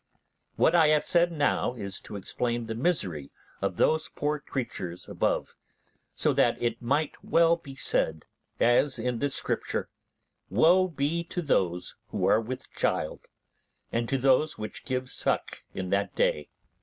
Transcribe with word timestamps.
What 0.55 0.73
I 0.73 0.87
have 0.87 1.07
said 1.07 1.31
now 1.31 1.75
is 1.75 1.99
to 1.99 2.15
explain 2.15 2.65
the 2.65 2.73
misery 2.73 3.29
of 3.61 3.77
those 3.77 4.09
poor 4.09 4.39
creatures 4.39 5.07
above; 5.07 5.53
so 6.15 6.33
that 6.33 6.59
it 6.59 6.81
might 6.81 7.23
well 7.23 7.55
be 7.55 7.75
said, 7.75 8.25
as 8.59 8.97
in 8.97 9.19
the 9.19 9.29
Scripture, 9.29 9.89
Woe 10.49 10.87
be 10.87 11.23
to 11.25 11.43
those 11.43 11.93
who 12.07 12.25
are 12.25 12.41
with 12.41 12.67
child, 12.71 13.27
and 13.91 14.09
to 14.09 14.17
those 14.17 14.57
which 14.57 14.85
give 14.85 15.07
suck 15.07 15.59
in 15.75 15.91
that 15.91 16.15
day. 16.15 16.49